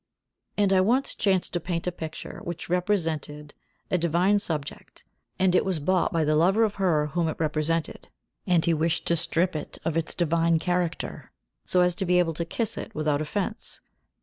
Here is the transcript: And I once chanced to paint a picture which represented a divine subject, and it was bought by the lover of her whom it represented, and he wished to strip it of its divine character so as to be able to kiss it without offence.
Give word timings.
And 0.57 0.73
I 0.73 0.81
once 0.81 1.13
chanced 1.13 1.53
to 1.53 1.59
paint 1.59 1.85
a 1.85 1.91
picture 1.91 2.39
which 2.43 2.69
represented 2.71 3.53
a 3.91 3.99
divine 3.99 4.39
subject, 4.39 5.03
and 5.37 5.53
it 5.53 5.63
was 5.63 5.77
bought 5.77 6.11
by 6.11 6.23
the 6.23 6.35
lover 6.35 6.63
of 6.63 6.73
her 6.81 7.05
whom 7.13 7.27
it 7.27 7.37
represented, 7.39 8.09
and 8.47 8.65
he 8.65 8.73
wished 8.73 9.05
to 9.09 9.15
strip 9.15 9.55
it 9.55 9.77
of 9.85 9.95
its 9.95 10.15
divine 10.15 10.57
character 10.57 11.31
so 11.65 11.81
as 11.81 11.93
to 11.93 12.07
be 12.07 12.17
able 12.17 12.33
to 12.33 12.45
kiss 12.45 12.79
it 12.79 12.95
without 12.95 13.21
offence. 13.21 13.79